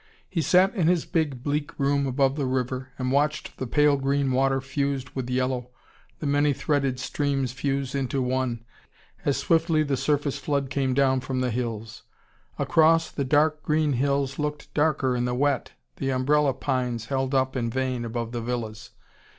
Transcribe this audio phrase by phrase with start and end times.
[0.27, 4.31] He sat in his big, bleak room above the river, and watched the pale green
[4.31, 5.69] water fused with yellow,
[6.17, 8.65] the many threaded streams fuse into one,
[9.25, 12.01] as swiftly the surface flood came down from the hills.
[12.57, 17.55] Across, the dark green hills looked darker in the wet, the umbrella pines held up
[17.55, 18.89] in vain above the villas.